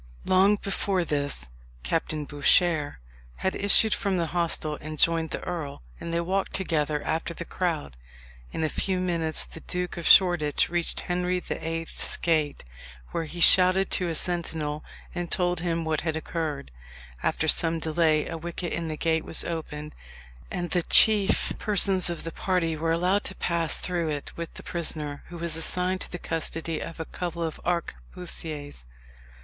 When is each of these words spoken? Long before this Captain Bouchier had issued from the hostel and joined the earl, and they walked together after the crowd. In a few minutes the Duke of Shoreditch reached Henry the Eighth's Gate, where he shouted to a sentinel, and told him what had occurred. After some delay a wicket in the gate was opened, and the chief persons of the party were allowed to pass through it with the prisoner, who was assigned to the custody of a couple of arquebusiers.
Long 0.25 0.55
before 0.55 1.05
this 1.05 1.47
Captain 1.83 2.25
Bouchier 2.25 2.95
had 3.35 3.53
issued 3.55 3.93
from 3.93 4.17
the 4.17 4.25
hostel 4.33 4.79
and 4.81 4.97
joined 4.97 5.29
the 5.29 5.43
earl, 5.43 5.83
and 5.99 6.11
they 6.11 6.19
walked 6.21 6.53
together 6.55 7.03
after 7.03 7.35
the 7.35 7.45
crowd. 7.45 7.95
In 8.51 8.63
a 8.63 8.67
few 8.69 8.99
minutes 8.99 9.45
the 9.45 9.59
Duke 9.59 9.97
of 9.97 10.07
Shoreditch 10.07 10.69
reached 10.69 11.01
Henry 11.01 11.39
the 11.39 11.63
Eighth's 11.63 12.17
Gate, 12.17 12.63
where 13.11 13.25
he 13.25 13.39
shouted 13.39 13.91
to 13.91 14.09
a 14.09 14.15
sentinel, 14.15 14.83
and 15.13 15.29
told 15.29 15.59
him 15.59 15.85
what 15.85 16.01
had 16.01 16.15
occurred. 16.15 16.71
After 17.21 17.47
some 17.47 17.77
delay 17.77 18.27
a 18.27 18.39
wicket 18.39 18.73
in 18.73 18.87
the 18.87 18.97
gate 18.97 19.23
was 19.23 19.43
opened, 19.43 19.93
and 20.49 20.71
the 20.71 20.81
chief 20.81 21.53
persons 21.59 22.09
of 22.09 22.23
the 22.23 22.31
party 22.31 22.75
were 22.75 22.91
allowed 22.91 23.23
to 23.25 23.35
pass 23.35 23.77
through 23.77 24.09
it 24.09 24.35
with 24.35 24.55
the 24.55 24.63
prisoner, 24.63 25.23
who 25.27 25.37
was 25.37 25.55
assigned 25.55 26.01
to 26.01 26.11
the 26.11 26.17
custody 26.17 26.79
of 26.79 26.99
a 26.99 27.05
couple 27.05 27.43
of 27.43 27.61
arquebusiers. 27.63 28.87